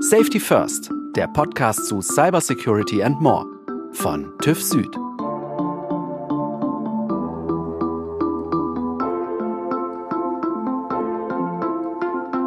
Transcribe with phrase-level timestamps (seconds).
[0.00, 3.44] Safety First, der Podcast zu Cybersecurity and More
[3.90, 4.96] von TÜV Süd.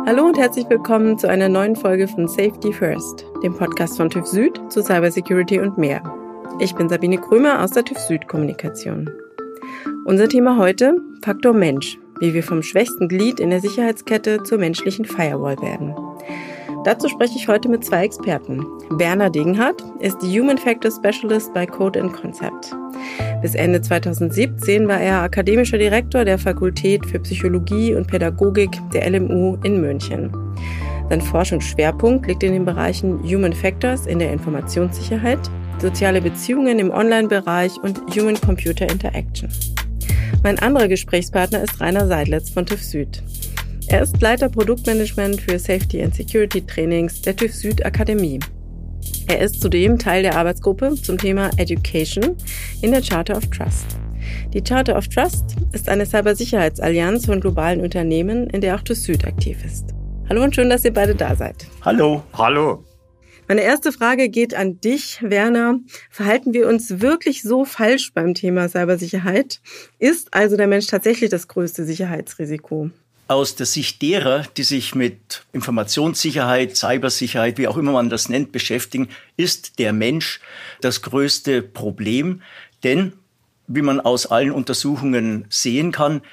[0.05, 4.25] Hallo und herzlich willkommen zu einer neuen Folge von Safety First, dem Podcast von TÜV
[4.25, 6.01] Süd zu Cybersecurity und mehr.
[6.59, 9.09] Ich bin Sabine Krömer aus der TÜV Süd Kommunikation.
[10.05, 15.03] Unser Thema heute Faktor Mensch, wie wir vom schwächsten Glied in der Sicherheitskette zur menschlichen
[15.03, 15.93] Firewall werden.
[16.83, 18.65] Dazu spreche ich heute mit zwei Experten.
[18.89, 22.75] Werner Degenhardt ist Human Factor Specialist bei Code and Concept.
[23.43, 29.57] Bis Ende 2017 war er akademischer Direktor der Fakultät für Psychologie und Pädagogik der LMU
[29.63, 30.31] in München.
[31.09, 35.39] Sein Forschungsschwerpunkt liegt in den Bereichen Human Factors in der Informationssicherheit,
[35.79, 39.49] soziale Beziehungen im Online-Bereich und Human-Computer Interaction.
[40.41, 43.21] Mein anderer Gesprächspartner ist Rainer Seidletz von TÜV Süd.
[43.91, 48.39] Er ist Leiter Produktmanagement für Safety and Security Trainings der TÜV Süd Akademie.
[49.27, 52.37] Er ist zudem Teil der Arbeitsgruppe zum Thema Education
[52.81, 53.85] in der Charter of Trust.
[54.53, 59.27] Die Charter of Trust ist eine Cybersicherheitsallianz von globalen Unternehmen, in der auch TÜV Süd
[59.27, 59.89] aktiv ist.
[60.29, 61.67] Hallo und schön, dass ihr beide da seid.
[61.81, 62.23] Hallo.
[62.31, 62.85] Hallo.
[63.49, 65.79] Meine erste Frage geht an dich, Werner.
[66.09, 69.59] Verhalten wir uns wirklich so falsch beim Thema Cybersicherheit?
[69.99, 72.89] Ist also der Mensch tatsächlich das größte Sicherheitsrisiko?
[73.31, 78.51] Aus der Sicht derer, die sich mit Informationssicherheit, Cybersicherheit, wie auch immer man das nennt,
[78.51, 79.07] beschäftigen,
[79.37, 80.41] ist der Mensch
[80.81, 82.41] das größte Problem.
[82.83, 83.13] Denn,
[83.67, 86.23] wie man aus allen Untersuchungen sehen kann,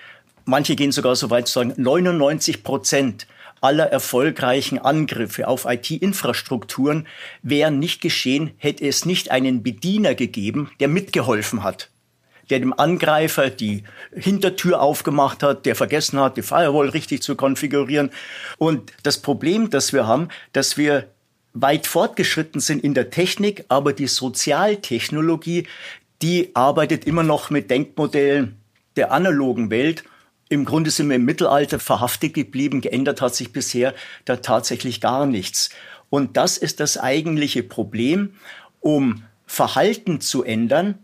[0.45, 3.29] manche gehen sogar so weit zu sagen, 99 Prozent
[3.61, 7.07] aller erfolgreichen Angriffe auf IT-Infrastrukturen
[7.45, 11.91] wären nicht geschehen, hätte es nicht einen Bediener gegeben, der mitgeholfen hat
[12.51, 18.11] der dem Angreifer die Hintertür aufgemacht hat, der vergessen hat, die Firewall richtig zu konfigurieren.
[18.59, 21.09] Und das Problem, das wir haben, dass wir
[21.53, 25.67] weit fortgeschritten sind in der Technik, aber die Sozialtechnologie,
[26.23, 28.57] die arbeitet immer noch mit Denkmodellen
[28.97, 30.05] der analogen Welt
[30.49, 35.27] im Grunde sind wir im Mittelalter verhaftet geblieben, geändert hat sich bisher da tatsächlich gar
[35.27, 35.71] nichts.
[36.11, 38.35] Und das ist das eigentliche Problem.
[38.81, 40.99] Um Verhalten zu ändern,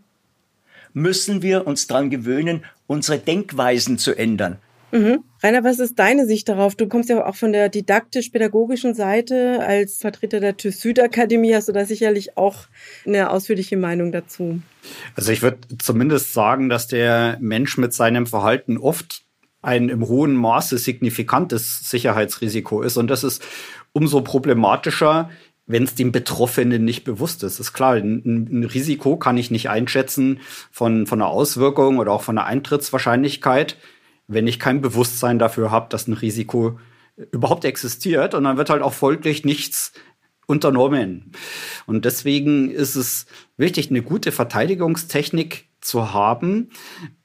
[0.95, 4.57] müssen wir uns daran gewöhnen, unsere Denkweisen zu ändern.
[4.91, 5.23] Mhm.
[5.43, 6.75] Rainer, was ist deine Sicht darauf?
[6.75, 9.59] Du kommst ja auch von der didaktisch-pädagogischen Seite.
[9.59, 12.67] Als Vertreter der TÜV Südakademie hast du da sicherlich auch
[13.05, 14.61] eine ausführliche Meinung dazu.
[15.15, 19.23] Also ich würde zumindest sagen, dass der Mensch mit seinem Verhalten oft
[19.61, 22.95] ein im hohen Maße signifikantes Sicherheitsrisiko ist.
[22.95, 23.43] Und das ist
[23.91, 25.29] umso problematischer,
[25.67, 27.59] wenn es dem Betroffenen nicht bewusst ist.
[27.59, 30.39] Ist klar, ein, ein, Risiko kann ich nicht einschätzen
[30.71, 33.77] von, von einer Auswirkung oder auch von einer Eintrittswahrscheinlichkeit,
[34.27, 36.79] wenn ich kein Bewusstsein dafür habe, dass ein Risiko
[37.31, 38.33] überhaupt existiert.
[38.33, 39.93] Und dann wird halt auch folglich nichts
[40.45, 41.31] unternommen.
[41.87, 43.25] Und deswegen ist es
[43.57, 46.69] wichtig, eine gute Verteidigungstechnik zu haben,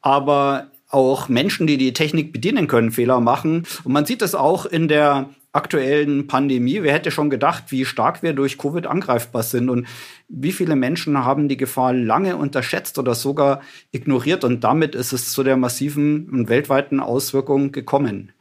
[0.01, 3.67] aber auch Menschen, die die Technik bedienen können, Fehler machen.
[3.85, 6.83] Und man sieht es auch in der aktuellen Pandemie.
[6.83, 9.87] Wer hätte schon gedacht, wie stark wir durch Covid angreifbar sind und
[10.29, 15.33] wie viele Menschen haben die Gefahr lange unterschätzt oder sogar ignoriert und damit ist es
[15.33, 18.33] zu der massiven und weltweiten Auswirkung gekommen.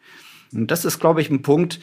[0.54, 1.80] Und das ist, glaube ich, ein Punkt,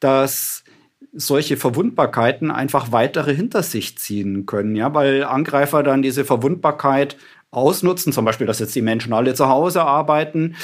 [0.00, 0.64] dass
[1.12, 7.16] solche Verwundbarkeiten einfach weitere hinter sich ziehen können, ja, weil Angreifer dann diese Verwundbarkeit
[7.54, 10.56] ausnutzen, zum Beispiel, dass jetzt die Menschen alle zu Hause arbeiten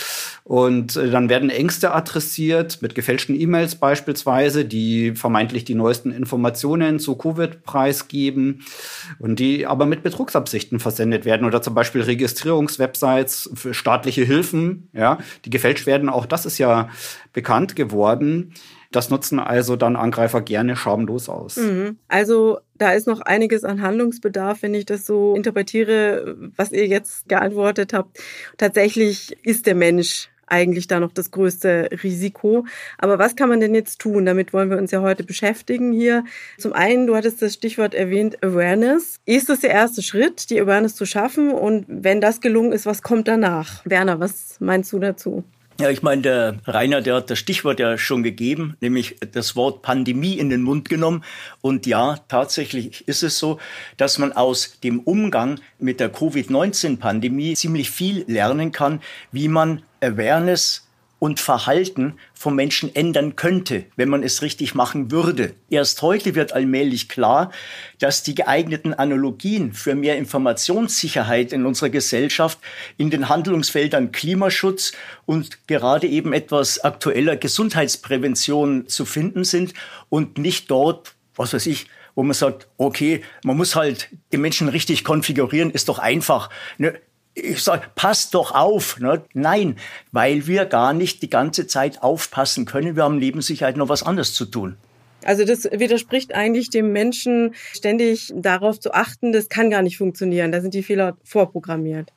[0.45, 6.99] und äh, dann werden Ängste adressiert mit gefälschten E-Mails beispielsweise, die vermeintlich die neuesten Informationen
[6.99, 8.65] zu Covid preisgeben
[9.19, 15.19] und die aber mit Betrugsabsichten versendet werden oder zum Beispiel Registrierungswebsites für staatliche Hilfen, ja,
[15.45, 16.09] die gefälscht werden.
[16.09, 16.89] Auch das ist ja
[17.33, 18.55] bekannt geworden.
[18.93, 21.57] Das nutzen also dann Angreifer gerne schamlos aus.
[21.57, 21.99] Mhm.
[22.09, 27.29] Also da ist noch einiges an Handlungsbedarf, wenn ich das so interpretiere, was ihr jetzt
[27.29, 28.19] geantwortet habt.
[28.59, 32.67] Tatsächlich ist der Mensch eigentlich da noch das größte Risiko.
[32.99, 34.27] Aber was kann man denn jetzt tun?
[34.27, 36.25] Damit wollen wir uns ja heute beschäftigen hier.
[36.59, 39.21] Zum einen, du hattest das Stichwort erwähnt, Awareness.
[39.25, 41.53] Ist das der erste Schritt, die Awareness zu schaffen?
[41.53, 43.83] Und wenn das gelungen ist, was kommt danach?
[43.85, 45.45] Werner, was meinst du dazu?
[45.81, 49.81] Ja, ich meine, der Rainer, der hat das Stichwort ja schon gegeben, nämlich das Wort
[49.81, 51.25] Pandemie in den Mund genommen.
[51.63, 53.59] Und ja, tatsächlich ist es so,
[53.97, 59.01] dass man aus dem Umgang mit der Covid-19-Pandemie ziemlich viel lernen kann,
[59.33, 60.87] wie man Awareness
[61.21, 65.55] und Verhalten vom Menschen ändern könnte, wenn man es richtig machen würde.
[65.69, 67.53] Erst heute wird allmählich klar,
[68.01, 72.59] dass die geeigneten Analogien für mehr Informationssicherheit in unserer Gesellschaft
[72.97, 74.91] in den Handlungsfeldern Klimaschutz
[75.27, 79.75] und gerade eben etwas aktueller Gesundheitsprävention zu finden sind
[80.09, 84.69] und nicht dort was weiß ich, wo man sagt, okay, man muss halt den Menschen
[84.69, 86.51] richtig konfigurieren, ist doch einfach.
[86.77, 87.01] Ne?
[87.43, 88.99] Ich sage, passt doch auf.
[89.01, 89.23] Ne?
[89.33, 89.77] Nein,
[90.13, 92.97] weil wir gar nicht die ganze Zeit aufpassen können.
[92.97, 94.77] Wir haben neben Sicherheit noch was anderes zu tun.
[95.25, 100.53] Also das widerspricht eigentlich dem Menschen, ständig darauf zu achten, das kann gar nicht funktionieren.
[100.53, 102.11] Da sind die Fehler vorprogrammiert.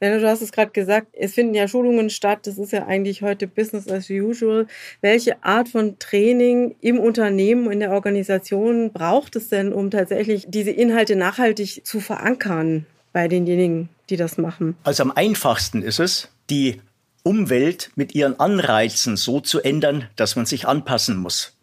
[0.00, 3.46] Du hast es gerade gesagt, es finden ja Schulungen statt, das ist ja eigentlich heute
[3.46, 4.66] Business as usual.
[5.02, 10.70] Welche Art von Training im Unternehmen, in der Organisation braucht es denn, um tatsächlich diese
[10.70, 14.76] Inhalte nachhaltig zu verankern bei denjenigen, die das machen?
[14.84, 16.80] Also am einfachsten ist es, die
[17.22, 21.56] Umwelt mit ihren Anreizen so zu ändern, dass man sich anpassen muss.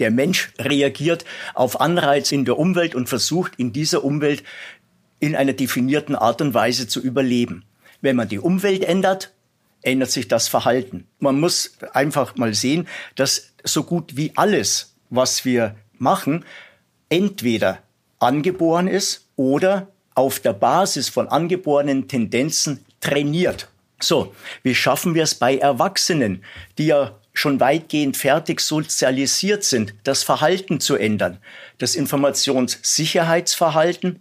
[0.00, 4.42] Der Mensch reagiert auf Anreize in der Umwelt und versucht in dieser Umwelt
[5.20, 7.64] in einer definierten Art und Weise zu überleben.
[8.00, 9.32] Wenn man die Umwelt ändert,
[9.82, 11.06] ändert sich das Verhalten.
[11.18, 16.44] Man muss einfach mal sehen, dass so gut wie alles, was wir machen,
[17.08, 17.78] entweder
[18.18, 23.68] angeboren ist oder auf der Basis von angeborenen Tendenzen trainiert.
[24.00, 26.42] So, wie schaffen wir es bei Erwachsenen,
[26.78, 31.38] die ja schon weitgehend fertig sozialisiert sind, das Verhalten zu ändern,
[31.78, 34.20] das Informationssicherheitsverhalten,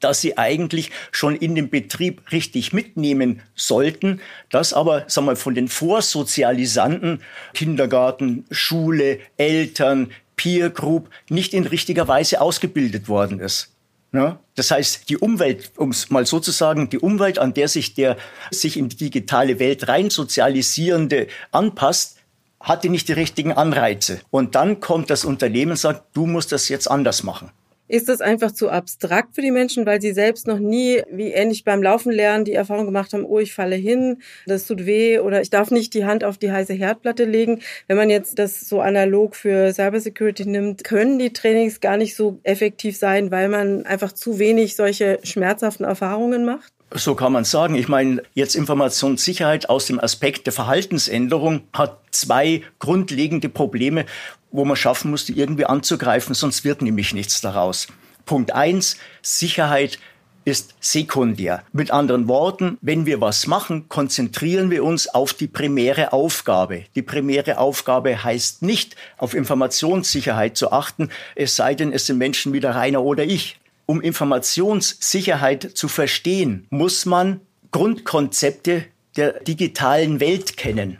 [0.00, 5.54] das sie eigentlich schon in dem Betrieb richtig mitnehmen sollten, das aber sagen wir, von
[5.54, 7.22] den Vorsozialisanten,
[7.54, 13.75] Kindergarten, Schule, Eltern, Peer Group nicht in richtiger Weise ausgebildet worden ist.
[14.16, 14.40] Ja?
[14.54, 17.94] Das heißt, die Umwelt, um es mal so zu sagen, die Umwelt, an der sich
[17.94, 18.16] der
[18.50, 22.16] sich in die digitale Welt rein sozialisierende anpasst,
[22.60, 24.20] hatte nicht die richtigen Anreize.
[24.30, 27.50] Und dann kommt das Unternehmen und sagt, du musst das jetzt anders machen.
[27.88, 31.64] Ist das einfach zu abstrakt für die Menschen, weil sie selbst noch nie, wie ähnlich
[31.64, 35.40] beim Laufen lernen, die Erfahrung gemacht haben, oh, ich falle hin, das tut weh oder
[35.40, 37.60] ich darf nicht die Hand auf die heiße Herdplatte legen.
[37.86, 42.40] Wenn man jetzt das so analog für Cybersecurity nimmt, können die Trainings gar nicht so
[42.42, 46.75] effektiv sein, weil man einfach zu wenig solche schmerzhaften Erfahrungen macht?
[46.94, 47.74] So kann man sagen.
[47.74, 54.06] Ich meine, jetzt Informationssicherheit aus dem Aspekt der Verhaltensänderung hat zwei grundlegende Probleme,
[54.52, 57.88] wo man schaffen muss, die irgendwie anzugreifen, sonst wird nämlich nichts daraus.
[58.24, 59.98] Punkt eins: Sicherheit
[60.44, 61.64] ist sekundär.
[61.72, 66.84] Mit anderen Worten, wenn wir was machen, konzentrieren wir uns auf die primäre Aufgabe.
[66.94, 72.52] Die primäre Aufgabe heißt nicht, auf Informationssicherheit zu achten, es sei denn, es sind Menschen
[72.52, 77.40] wie der Rainer oder ich um Informationssicherheit zu verstehen, muss man
[77.70, 78.84] Grundkonzepte
[79.16, 80.98] der digitalen Welt kennen.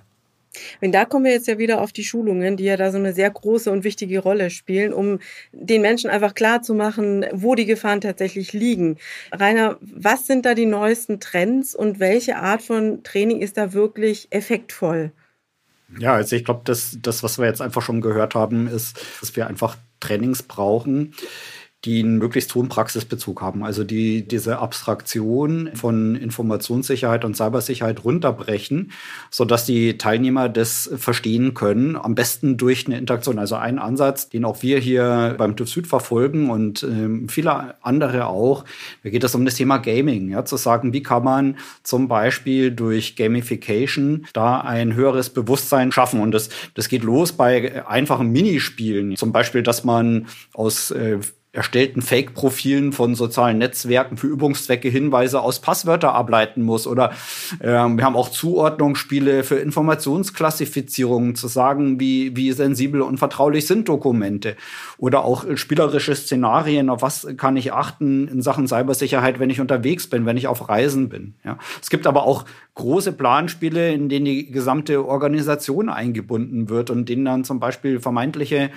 [0.81, 3.12] Und da kommen wir jetzt ja wieder auf die Schulungen, die ja da so eine
[3.12, 5.19] sehr große und wichtige Rolle spielen, um
[5.53, 8.97] den Menschen einfach klar zu machen, wo die Gefahren tatsächlich liegen.
[9.33, 14.29] Rainer, was sind da die neuesten Trends und welche Art von Training ist da wirklich
[14.31, 15.12] effektvoll?
[15.99, 19.37] Ja, also ich glaube, das, das, was wir jetzt einfach schon gehört haben, ist, dass
[19.37, 21.15] wir einfach Trainings brauchen,
[21.87, 23.65] die einen möglichst hohen Praxisbezug haben.
[23.65, 28.93] Also die diese Abstraktion von Informationssicherheit und Cybersicherheit runterbrechen,
[29.31, 31.97] sodass die Teilnehmer das verstehen können.
[31.97, 33.38] Am besten durch eine Interaktion.
[33.38, 38.27] Also ein Ansatz, den auch wir hier beim TÜV Süd verfolgen und ähm, viele andere
[38.27, 38.65] auch.
[39.03, 40.31] Da geht es um das Thema Gaming.
[40.31, 46.21] Ja, zu sagen, wie kann man zum Beispiel durch Gamification da ein höheres Bewusstsein schaffen.
[46.21, 49.17] Und das, das geht los bei einfachen Minispielen.
[49.17, 51.19] Zum Beispiel, dass man aus äh,
[51.56, 56.86] erstellten Fake-Profilen von sozialen Netzwerken für Übungszwecke Hinweise aus Passwörter ableiten muss.
[56.86, 57.12] Oder
[57.60, 63.88] äh, wir haben auch Zuordnungsspiele für Informationsklassifizierungen, zu sagen, wie, wie sensibel und vertraulich sind
[63.88, 64.56] Dokumente.
[64.98, 70.08] Oder auch spielerische Szenarien, auf was kann ich achten in Sachen Cybersicherheit, wenn ich unterwegs
[70.08, 71.34] bin, wenn ich auf Reisen bin.
[71.44, 71.58] Ja.
[71.80, 72.44] Es gibt aber auch
[72.75, 78.70] große Planspiele, in denen die gesamte Organisation eingebunden wird und denen dann zum Beispiel vermeintliche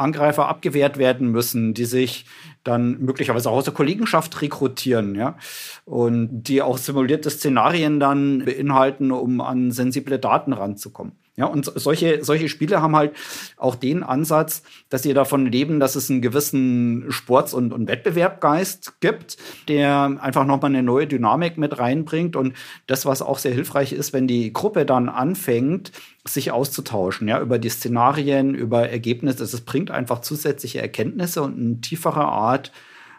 [0.00, 2.24] Angreifer abgewehrt werden müssen, die sich
[2.64, 5.36] dann möglicherweise auch aus der Kollegenschaft rekrutieren, ja,
[5.84, 11.12] und die auch simulierte Szenarien dann beinhalten, um an sensible Daten ranzukommen.
[11.40, 13.16] Ja, und solche, solche Spiele haben halt
[13.56, 19.00] auch den Ansatz, dass sie davon leben, dass es einen gewissen Sports- und, und Wettbewerbgeist
[19.00, 22.36] gibt, der einfach nochmal eine neue Dynamik mit reinbringt.
[22.36, 22.52] Und
[22.88, 25.92] das, was auch sehr hilfreich ist, wenn die Gruppe dann anfängt,
[26.26, 29.44] sich auszutauschen, ja, über die Szenarien, über Ergebnisse.
[29.44, 32.70] Es bringt einfach zusätzliche Erkenntnisse und eine tiefere Art But.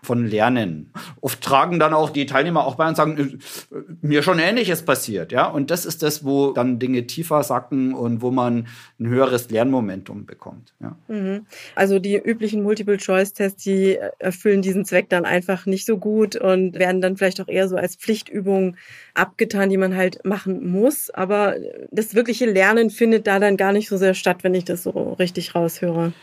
[0.04, 0.92] Von Lernen.
[1.22, 3.40] Oft tragen dann auch die Teilnehmer auch bei und sagen,
[3.72, 5.46] äh, mir schon Ähnliches passiert, ja.
[5.46, 8.68] Und das ist das, wo dann Dinge tiefer sacken und wo man
[9.00, 10.96] ein höheres Lernmomentum bekommt, ja.
[11.08, 11.46] Mhm.
[11.76, 17.02] Also die üblichen Multiple-Choice-Tests, die erfüllen diesen Zweck dann einfach nicht so gut und werden
[17.02, 18.76] dann vielleicht auch eher so als Pflichtübung
[19.14, 21.10] abgetan, die man halt machen muss.
[21.10, 21.56] Aber
[21.92, 24.92] das wirkliche Lernen findet da dann gar nicht so sehr statt, wenn ich das so
[25.20, 26.14] richtig raushöre.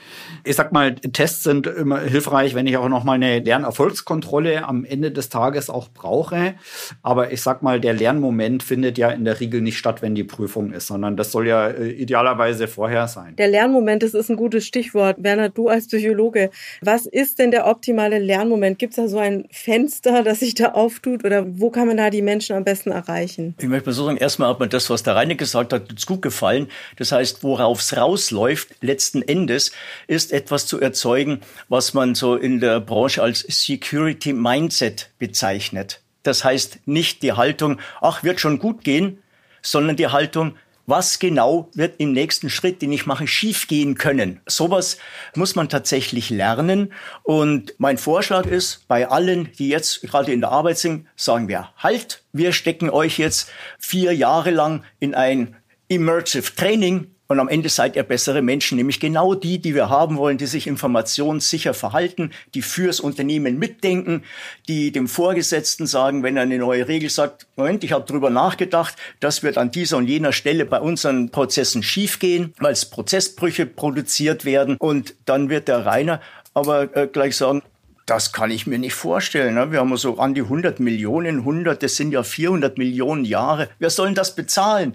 [0.44, 4.84] Ich sag mal, Tests sind immer hilfreich, wenn ich auch noch mal eine Lernerfolgskontrolle am
[4.84, 6.54] Ende des Tages auch brauche.
[7.02, 10.24] Aber ich sag mal, der Lernmoment findet ja in der Regel nicht statt, wenn die
[10.24, 13.36] Prüfung ist, sondern das soll ja äh, idealerweise vorher sein.
[13.36, 15.16] Der Lernmoment, das ist ein gutes Stichwort.
[15.22, 18.78] Werner, du als Psychologe, was ist denn der optimale Lernmoment?
[18.78, 22.10] Gibt es da so ein Fenster, das sich da auftut oder wo kann man da
[22.10, 23.54] die Menschen am besten erreichen?
[23.60, 26.06] Ich möchte mal so sagen, erstmal hat mir das, was der Rainer gesagt hat, uns
[26.06, 26.68] gut gefallen.
[26.96, 29.72] Das heißt, worauf es rausläuft, letzten Endes,
[30.06, 36.00] ist etwas zu erzeugen, was man so in der Branche als Security Mindset bezeichnet.
[36.22, 39.22] Das heißt nicht die Haltung, ach, wird schon gut gehen,
[39.62, 44.40] sondern die Haltung, was genau wird im nächsten Schritt, den ich mache, schiefgehen können.
[44.46, 44.96] Sowas
[45.34, 46.94] muss man tatsächlich lernen.
[47.22, 51.70] Und mein Vorschlag ist, bei allen, die jetzt gerade in der Arbeit sind, sagen wir,
[51.76, 55.56] halt, wir stecken euch jetzt vier Jahre lang in ein
[55.88, 60.16] Immersive Training und am Ende seid ihr bessere Menschen, nämlich genau die, die wir haben
[60.16, 64.24] wollen, die sich informationssicher verhalten, die fürs Unternehmen mitdenken,
[64.66, 68.96] die dem Vorgesetzten sagen, wenn er eine neue Regel sagt, Moment, ich habe drüber nachgedacht,
[69.20, 74.46] das wird an dieser und jener Stelle bei unseren Prozessen schiefgehen, weil es Prozessbrüche produziert
[74.46, 74.76] werden.
[74.78, 76.22] Und dann wird der Rainer
[76.54, 77.62] aber äh, gleich sagen,
[78.06, 79.54] das kann ich mir nicht vorstellen.
[79.54, 79.70] Ne?
[79.70, 83.68] Wir haben so an die 100 Millionen, 100, das sind ja 400 Millionen Jahre.
[83.78, 84.94] Wer soll denn das bezahlen?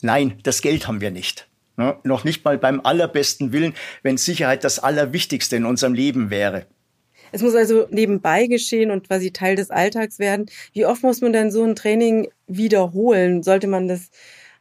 [0.00, 1.46] Nein, das Geld haben wir nicht.
[1.76, 1.96] Ne?
[2.04, 6.66] Noch nicht mal beim allerbesten Willen, wenn Sicherheit das Allerwichtigste in unserem Leben wäre.
[7.32, 10.46] Es muss also nebenbei geschehen und quasi Teil des Alltags werden.
[10.72, 13.42] Wie oft muss man denn so ein Training wiederholen?
[13.42, 14.10] Sollte man das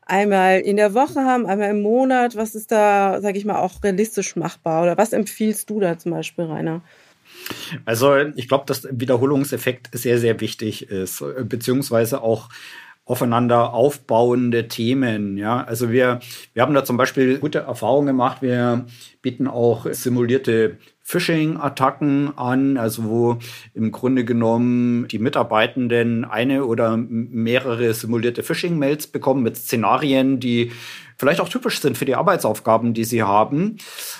[0.02, 2.36] einmal in der Woche haben, einmal im Monat?
[2.36, 4.82] Was ist da, sage ich mal, auch realistisch machbar?
[4.82, 6.82] Oder was empfiehlst du da zum Beispiel, Rainer?
[7.86, 12.50] Also ich glaube, dass Wiederholungseffekt sehr, sehr wichtig ist, beziehungsweise auch
[13.06, 15.38] aufeinander aufbauende Themen.
[15.38, 16.20] Ja, also wir,
[16.54, 18.42] wir haben da zum Beispiel gute Erfahrungen gemacht.
[18.42, 18.86] Wir
[19.22, 23.38] bieten auch simulierte Phishing-Attacken an, also wo
[23.74, 30.72] im Grunde genommen die Mitarbeitenden eine oder mehrere simulierte Phishing-Mails bekommen mit Szenarien, die
[31.18, 33.78] vielleicht auch typisch sind für die Arbeitsaufgaben, die sie haben.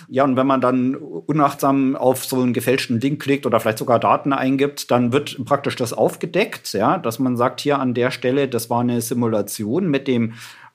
[0.08, 4.00] Ja, und wenn man dann unachtsam auf so einen gefälschten Link klickt oder vielleicht sogar
[4.00, 8.48] Daten eingibt, dann wird praktisch das aufgedeckt, ja, dass man sagt, hier an der Stelle,
[8.48, 10.34] das war eine Simulation mit dem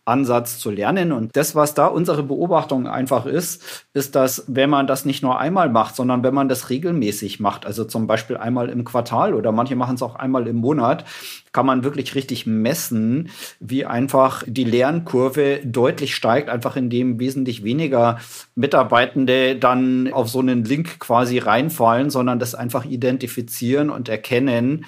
[0.09, 1.13] Ansatz zu lernen.
[1.13, 5.39] Und das, was da unsere Beobachtung einfach ist, ist, dass wenn man das nicht nur
[5.39, 9.53] einmal macht, sondern wenn man das regelmäßig macht, also zum Beispiel einmal im Quartal oder
[9.53, 11.05] manche machen es auch einmal im Monat,
[11.53, 18.19] kann man wirklich richtig messen, wie einfach die Lernkurve deutlich steigt, einfach indem wesentlich weniger
[18.55, 24.87] Mitarbeitende dann auf so einen Link quasi reinfallen, sondern das einfach identifizieren und erkennen,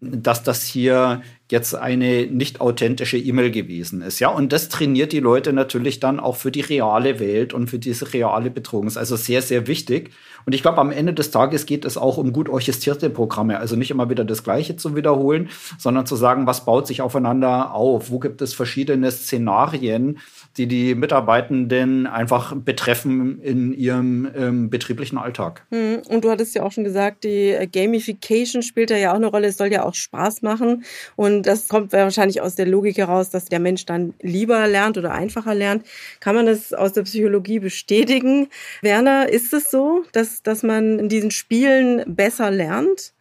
[0.00, 4.20] dass das hier jetzt eine nicht authentische E-Mail gewesen ist.
[4.20, 7.78] Ja, und das trainiert die Leute natürlich dann auch für die reale Welt und für
[7.78, 8.86] diese reale Bedrohung.
[8.86, 10.10] Ist also sehr, sehr wichtig.
[10.46, 13.58] Und ich glaube, am Ende des Tages geht es auch um gut orchestrierte Programme.
[13.58, 17.74] Also nicht immer wieder das Gleiche zu wiederholen, sondern zu sagen, was baut sich aufeinander
[17.74, 18.10] auf?
[18.10, 20.18] Wo gibt es verschiedene Szenarien,
[20.56, 25.64] die die Mitarbeitenden einfach betreffen in ihrem ähm, betrieblichen Alltag?
[25.70, 29.28] Hm, und du hattest ja auch schon gesagt, die Gamification spielt da ja auch eine
[29.28, 29.48] Rolle.
[29.48, 30.84] Es soll ja auch Spaß machen.
[31.16, 35.12] Und das kommt wahrscheinlich aus der Logik heraus, dass der Mensch dann lieber lernt oder
[35.12, 35.86] einfacher lernt.
[36.18, 38.48] Kann man das aus der Psychologie bestätigen?
[38.82, 43.12] Werner, ist es so, dass, dass man in diesen Spielen besser lernt?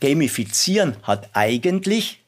[0.00, 2.24] Gamifizieren hat eigentlich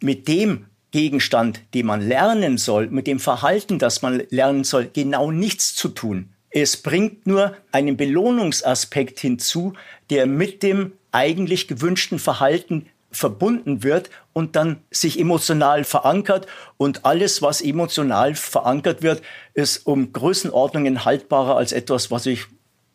[0.00, 0.66] mit dem
[0.96, 5.90] Gegenstand, den man lernen soll, mit dem Verhalten, das man lernen soll, genau nichts zu
[5.90, 6.30] tun.
[6.48, 9.74] Es bringt nur einen Belohnungsaspekt hinzu,
[10.08, 16.46] der mit dem eigentlich gewünschten Verhalten verbunden wird und dann sich emotional verankert.
[16.78, 19.20] Und alles, was emotional verankert wird,
[19.52, 22.46] ist um Größenordnungen haltbarer als etwas, was ich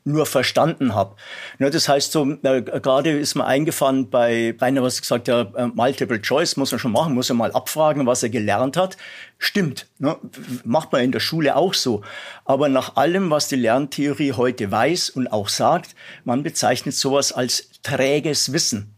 [0.04, 1.16] nur verstanden habe.
[1.60, 5.68] Ja, das heißt, so äh, gerade ist mir eingefahren bei einer, was gesagt ja, äh,
[5.68, 8.98] Multiple Choice muss man schon machen, muss man mal abfragen, was er gelernt hat.
[9.38, 10.18] Stimmt, ne?
[10.64, 12.02] macht man in der Schule auch so.
[12.46, 17.70] Aber nach allem, was die Lerntheorie heute weiß und auch sagt, man bezeichnet sowas als
[17.84, 18.94] träges Wissen.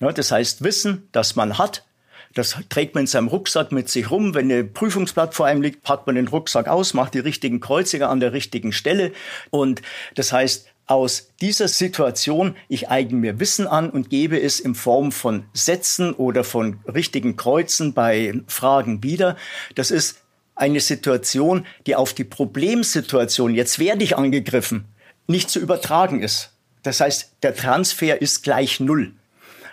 [0.00, 1.84] Ja, das heißt Wissen, das man hat,
[2.34, 4.34] das trägt man in seinem Rucksack mit sich rum.
[4.34, 8.08] Wenn eine Prüfungsblatt vor einem liegt, packt man den Rucksack aus, macht die richtigen Kreuziger
[8.08, 9.12] an der richtigen Stelle.
[9.50, 9.82] Und
[10.14, 15.12] das heißt, aus dieser Situation, ich eigne mir Wissen an und gebe es in Form
[15.12, 19.36] von Sätzen oder von richtigen Kreuzen bei Fragen wieder.
[19.76, 20.22] Das ist
[20.56, 24.84] eine Situation, die auf die Problemsituation, jetzt werde ich angegriffen,
[25.26, 26.52] nicht zu übertragen ist.
[26.82, 29.12] Das heißt, der Transfer ist gleich Null.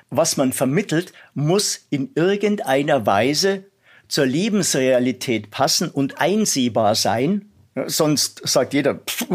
[0.09, 3.65] Was man vermittelt, muss in irgendeiner Weise
[4.07, 7.49] zur Lebensrealität passen und einsehbar sein.
[7.85, 9.27] Sonst sagt jeder, pff,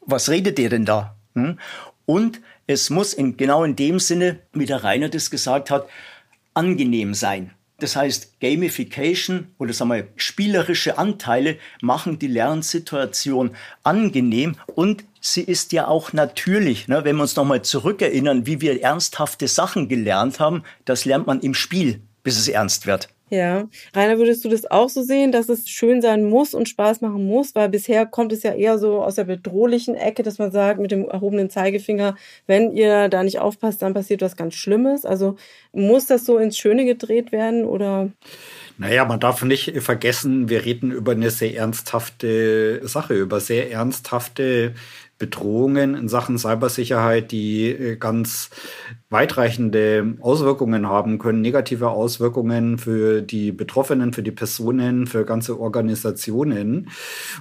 [0.00, 1.16] was redet ihr denn da?
[1.34, 1.58] Hm?
[2.06, 5.88] Und es muss in, genau in dem Sinne, wie der Rainer das gesagt hat,
[6.54, 7.52] angenehm sein.
[7.80, 15.72] Das heißt, Gamification oder sagen wir, spielerische Anteile machen die Lernsituation angenehm und sie ist
[15.72, 16.88] ja auch natürlich.
[16.88, 17.04] Ne?
[17.04, 21.54] Wenn wir uns nochmal zurückerinnern, wie wir ernsthafte Sachen gelernt haben, das lernt man im
[21.54, 23.08] Spiel, bis es ernst wird.
[23.30, 23.68] Ja.
[23.94, 27.26] Rainer, würdest du das auch so sehen, dass es schön sein muss und Spaß machen
[27.26, 27.54] muss?
[27.54, 30.90] Weil bisher kommt es ja eher so aus der bedrohlichen Ecke, dass man sagt, mit
[30.90, 35.04] dem erhobenen Zeigefinger, wenn ihr da nicht aufpasst, dann passiert was ganz Schlimmes.
[35.04, 35.36] Also
[35.72, 38.10] muss das so ins Schöne gedreht werden oder?
[38.78, 44.74] Naja, man darf nicht vergessen, wir reden über eine sehr ernsthafte Sache, über sehr ernsthafte
[45.18, 48.50] Bedrohungen in Sachen Cybersicherheit, die äh, ganz
[49.10, 56.90] weitreichende Auswirkungen haben können, negative Auswirkungen für die Betroffenen, für die Personen, für ganze Organisationen.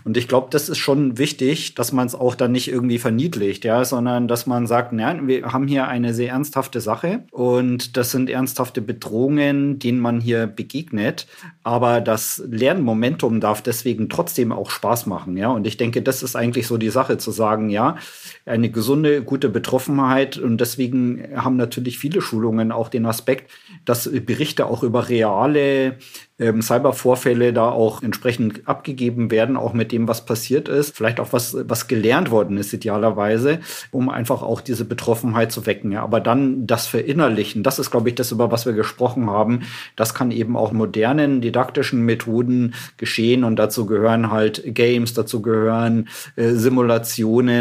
[0.05, 3.65] Und ich glaube, das ist schon wichtig, dass man es auch dann nicht irgendwie verniedlicht,
[3.65, 8.11] ja, sondern dass man sagt, na, wir haben hier eine sehr ernsthafte Sache und das
[8.11, 11.27] sind ernsthafte Bedrohungen, denen man hier begegnet.
[11.63, 15.49] Aber das Lernmomentum darf deswegen trotzdem auch Spaß machen, ja.
[15.49, 17.97] Und ich denke, das ist eigentlich so die Sache zu sagen, ja,
[18.45, 23.51] eine gesunde, gute Betroffenheit und deswegen haben natürlich viele Schulungen auch den Aspekt,
[23.85, 25.97] dass Berichte auch über reale
[26.39, 31.33] ähm, Cybervorfälle da auch entsprechend abgegeben werden, auch mit dem, was passiert ist, vielleicht auch
[31.33, 33.59] was, was gelernt worden ist, idealerweise,
[33.91, 35.91] um einfach auch diese Betroffenheit zu wecken.
[35.91, 36.03] Ja.
[36.03, 39.61] Aber dann das Verinnerlichen, das ist, glaube ich, das, über was wir gesprochen haben,
[39.95, 46.07] das kann eben auch modernen didaktischen Methoden geschehen und dazu gehören halt Games, dazu gehören
[46.35, 47.56] äh, Simulationen,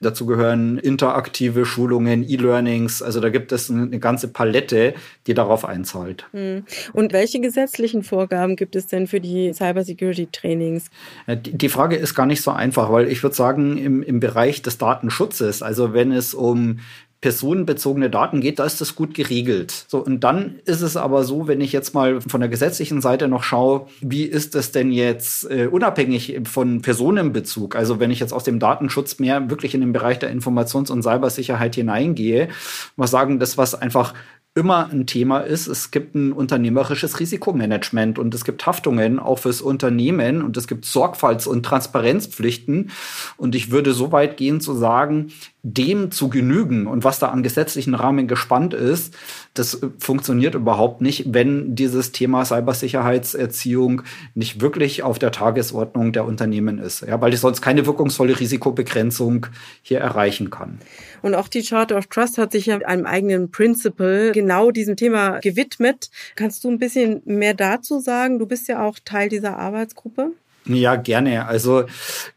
[0.00, 4.94] dazu gehören interaktive Schulungen, E-Learnings, also da gibt es eine ganze Palette,
[5.26, 6.26] die darauf einzahlt.
[6.32, 6.64] Hm.
[6.92, 10.90] Und welche gesetzlichen Vorgaben gibt es denn für die Cybersecurity-Trainings?
[11.26, 14.78] Die Frage ist gar nicht so einfach, weil ich würde sagen, im, im Bereich des
[14.78, 16.80] Datenschutzes, also wenn es um
[17.20, 19.84] personenbezogene Daten geht, da ist das gut geregelt.
[19.88, 23.28] So, und dann ist es aber so, wenn ich jetzt mal von der gesetzlichen Seite
[23.28, 27.76] noch schaue, wie ist das denn jetzt äh, unabhängig von Personenbezug?
[27.76, 31.02] Also wenn ich jetzt aus dem Datenschutz mehr wirklich in den Bereich der Informations- und
[31.02, 32.48] Cybersicherheit hineingehe,
[32.96, 34.14] muss sagen, das, was einfach
[34.54, 35.68] immer ein Thema ist.
[35.68, 40.86] Es gibt ein unternehmerisches Risikomanagement und es gibt Haftungen auch fürs Unternehmen und es gibt
[40.86, 42.90] Sorgfalts- und Transparenzpflichten.
[43.36, 47.42] Und ich würde so weit gehen zu sagen, dem zu genügen und was da an
[47.42, 49.14] gesetzlichen Rahmen gespannt ist,
[49.54, 54.02] das funktioniert überhaupt nicht, wenn dieses Thema Cybersicherheitserziehung
[54.34, 57.02] nicht wirklich auf der Tagesordnung der Unternehmen ist.
[57.02, 59.46] Ja, weil ich sonst keine wirkungsvolle Risikobegrenzung
[59.82, 60.78] hier erreichen kann.
[61.20, 65.40] Und auch die Charter of Trust hat sich ja einem eigenen Principle genau diesem Thema
[65.40, 66.10] gewidmet.
[66.36, 68.38] Kannst du ein bisschen mehr dazu sagen?
[68.38, 70.32] Du bist ja auch Teil dieser Arbeitsgruppe.
[70.66, 71.46] Ja, gerne.
[71.46, 71.84] Also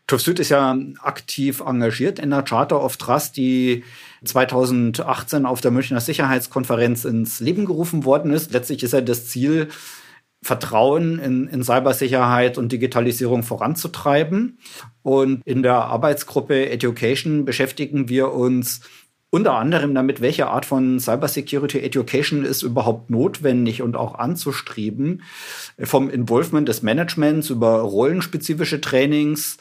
[0.08, 3.84] TÜV Süd ist ja aktiv engagiert in der Charter of Trust, die
[4.24, 8.54] 2018 auf der Münchner Sicherheitskonferenz ins Leben gerufen worden ist.
[8.54, 9.70] Letztlich ist ja das Ziel,
[10.44, 14.60] Vertrauen in, in Cybersicherheit und Digitalisierung voranzutreiben.
[15.02, 18.82] Und in der Arbeitsgruppe Education beschäftigen wir uns
[19.34, 25.24] unter anderem damit, welche Art von Cybersecurity Education ist überhaupt notwendig und auch anzustreben.
[25.80, 29.58] Vom Involvement des Managements über rollenspezifische Trainings,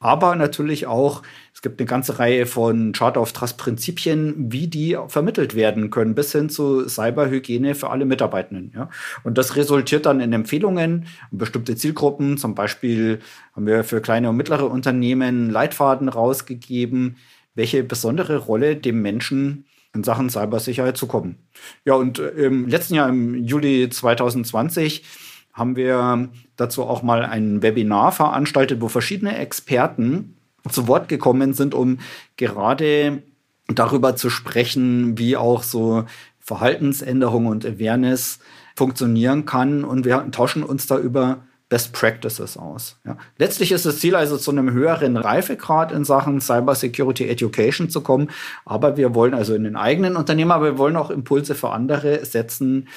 [0.00, 1.22] aber natürlich auch,
[1.54, 6.16] es gibt eine ganze Reihe von Charter of Trust Prinzipien, wie die vermittelt werden können,
[6.16, 8.72] bis hin zu Cyberhygiene für alle Mitarbeitenden.
[8.74, 8.90] Ja.
[9.22, 12.36] Und das resultiert dann in Empfehlungen und bestimmte Zielgruppen.
[12.36, 13.20] Zum Beispiel
[13.54, 17.14] haben wir für kleine und mittlere Unternehmen Leitfaden rausgegeben,
[17.54, 21.36] welche besondere Rolle dem Menschen in Sachen Cybersicherheit zukommen.
[21.84, 25.04] Ja, und äh, im letzten Jahr, im Juli 2020,
[25.52, 30.36] haben wir dazu auch mal ein Webinar veranstaltet, wo verschiedene Experten
[30.68, 31.98] zu Wort gekommen sind, um
[32.36, 33.22] gerade
[33.68, 36.04] darüber zu sprechen, wie auch so
[36.40, 38.40] Verhaltensänderung und Awareness
[38.74, 39.84] funktionieren kann.
[39.84, 43.00] Und wir tauschen uns da über Best Practices aus.
[43.04, 43.16] Ja.
[43.38, 48.02] Letztlich ist das Ziel also zu einem höheren Reifegrad in Sachen Cyber Security Education zu
[48.02, 48.30] kommen.
[48.64, 52.24] Aber wir wollen also in den eigenen Unternehmen, aber wir wollen auch Impulse für andere
[52.24, 52.88] setzen,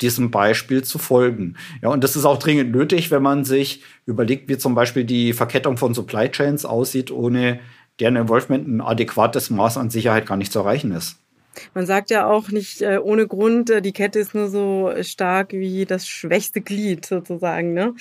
[0.00, 1.56] diesem Beispiel zu folgen.
[1.80, 5.32] Ja, und das ist auch dringend nötig, wenn man sich überlegt, wie zum Beispiel die
[5.32, 7.60] Verkettung von Supply Chains aussieht, ohne
[8.00, 11.21] deren Involvement ein adäquates Maß an Sicherheit gar nicht zu erreichen ist.
[11.74, 15.52] Man sagt ja auch nicht äh, ohne Grund, äh, die Kette ist nur so stark
[15.52, 17.74] wie das schwächste Glied sozusagen.
[17.74, 17.94] Ne?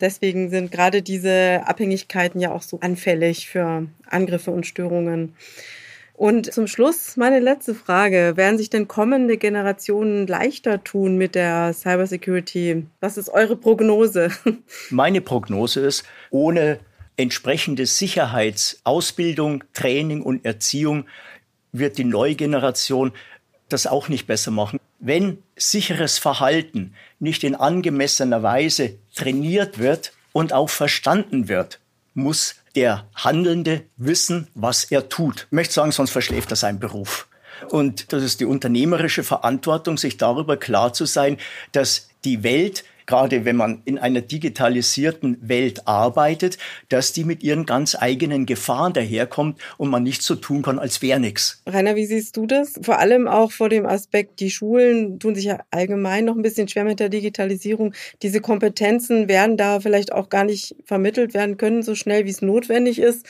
[0.00, 5.34] Deswegen sind gerade diese Abhängigkeiten ja auch so anfällig für Angriffe und Störungen.
[6.16, 8.34] Und zum Schluss meine letzte Frage.
[8.36, 12.86] Werden sich denn kommende Generationen leichter tun mit der Cybersecurity?
[13.00, 14.30] Was ist eure Prognose?
[14.90, 16.78] Meine Prognose ist, ohne
[17.16, 21.06] entsprechende Sicherheitsausbildung, Training und Erziehung
[21.74, 23.12] wird die neue Generation
[23.68, 24.78] das auch nicht besser machen.
[24.98, 31.80] Wenn sicheres Verhalten nicht in angemessener Weise trainiert wird und auch verstanden wird,
[32.14, 35.46] muss der Handelnde wissen, was er tut.
[35.48, 37.28] Ich möchte sagen, sonst verschläft er seinen Beruf.
[37.70, 41.38] Und das ist die unternehmerische Verantwortung, sich darüber klar zu sein,
[41.72, 47.66] dass die Welt gerade wenn man in einer digitalisierten Welt arbeitet, dass die mit ihren
[47.66, 51.62] ganz eigenen Gefahren daherkommt und man nicht so tun kann, als wäre nichts.
[51.66, 52.74] Rainer, wie siehst du das?
[52.82, 56.68] Vor allem auch vor dem Aspekt, die Schulen tun sich ja allgemein noch ein bisschen
[56.68, 57.94] schwer mit der Digitalisierung.
[58.22, 62.42] Diese Kompetenzen werden da vielleicht auch gar nicht vermittelt werden können, so schnell wie es
[62.42, 63.26] notwendig ist.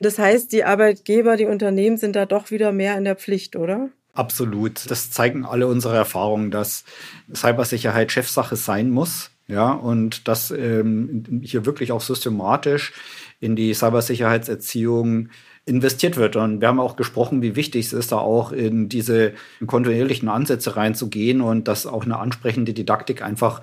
[0.00, 3.90] Das heißt, die Arbeitgeber, die Unternehmen sind da doch wieder mehr in der Pflicht, oder?
[4.14, 4.90] Absolut.
[4.90, 6.84] Das zeigen alle unsere Erfahrungen, dass
[7.34, 9.30] Cybersicherheit Chefsache sein muss.
[9.46, 12.94] Ja, und dass ähm, hier wirklich auch systematisch
[13.40, 15.28] in die Cybersicherheitserziehung
[15.66, 16.36] investiert wird.
[16.36, 19.34] Und wir haben auch gesprochen, wie wichtig es ist, da auch in diese
[19.66, 23.60] kontinuierlichen Ansätze reinzugehen und dass auch eine ansprechende Didaktik einfach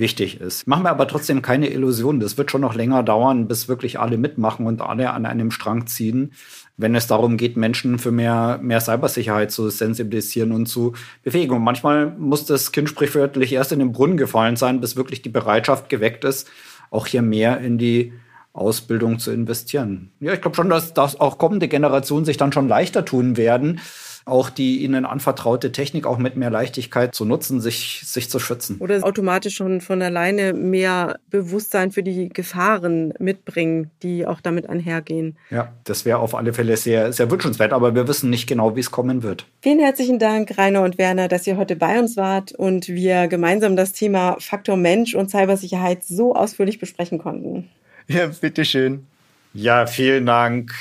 [0.00, 0.66] wichtig ist.
[0.66, 2.20] Machen wir aber trotzdem keine Illusionen.
[2.20, 5.86] Das wird schon noch länger dauern, bis wirklich alle mitmachen und alle an einem Strang
[5.86, 6.32] ziehen,
[6.76, 11.54] wenn es darum geht, Menschen für mehr, mehr Cybersicherheit zu sensibilisieren und zu befähigen.
[11.54, 15.28] Und manchmal muss das Kind sprichwörtlich erst in den Brunnen gefallen sein, bis wirklich die
[15.28, 16.48] Bereitschaft geweckt ist,
[16.90, 18.12] auch hier mehr in die
[18.52, 20.10] Ausbildung zu investieren.
[20.18, 23.80] Ja, ich glaube schon, dass, dass auch kommende Generationen sich dann schon leichter tun werden,
[24.24, 28.78] auch die ihnen anvertraute Technik auch mit mehr Leichtigkeit zu nutzen, sich, sich zu schützen.
[28.78, 35.36] Oder automatisch schon von alleine mehr Bewusstsein für die Gefahren mitbringen, die auch damit einhergehen.
[35.50, 38.80] Ja, das wäre auf alle Fälle sehr, sehr wünschenswert, aber wir wissen nicht genau, wie
[38.80, 39.46] es kommen wird.
[39.62, 43.76] Vielen herzlichen Dank, Rainer und Werner, dass ihr heute bei uns wart und wir gemeinsam
[43.76, 47.68] das Thema Faktor Mensch und Cybersicherheit so ausführlich besprechen konnten.
[48.08, 49.06] Ja, bitteschön.
[49.52, 50.72] Ja, vielen Dank.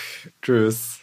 [0.42, 0.99] Tschüss.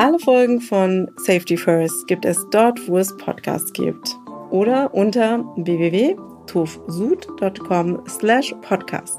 [0.00, 4.16] Alle Folgen von Safety First gibt es dort, wo es Podcasts gibt.
[4.50, 9.18] Oder unter www.tufsud.com slash podcast.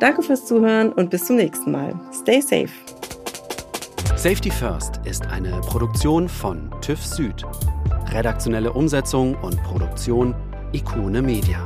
[0.00, 1.94] Danke fürs Zuhören und bis zum nächsten Mal.
[2.12, 2.72] Stay safe.
[4.16, 7.46] Safety First ist eine Produktion von TÜV Süd.
[8.08, 10.34] Redaktionelle Umsetzung und Produktion
[10.72, 11.64] Ikone Media.